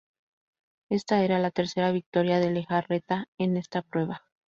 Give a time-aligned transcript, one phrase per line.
[0.89, 4.23] Ésta era la tercera victoria de Lejarreta en esta prueba.